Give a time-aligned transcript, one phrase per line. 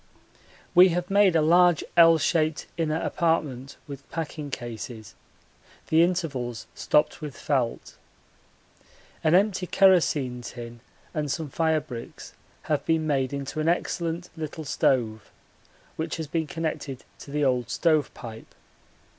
[0.73, 5.13] We have made a large L shaped inner apartment with packing cases,
[5.89, 7.97] the intervals stopped with felt.
[9.23, 10.79] An empty kerosene tin
[11.13, 12.33] and some firebricks
[12.63, 15.29] have been made into an excellent little stove,
[15.97, 18.55] which has been connected to the old stove pipe.